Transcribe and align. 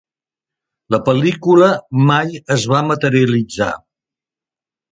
La 0.95 0.99
pel·lícula 1.09 1.67
mai 2.13 2.41
es 2.57 2.67
va 2.73 2.81
materialitzar. 2.89 3.71